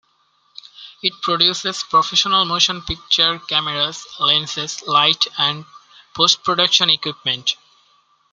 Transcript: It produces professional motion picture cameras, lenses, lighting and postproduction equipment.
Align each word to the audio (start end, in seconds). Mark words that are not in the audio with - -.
It 1.03 1.13
produces 1.21 1.83
professional 1.83 2.43
motion 2.45 2.81
picture 2.81 3.37
cameras, 3.37 4.03
lenses, 4.19 4.81
lighting 4.87 5.31
and 5.37 5.63
postproduction 6.15 6.89
equipment. 6.89 7.55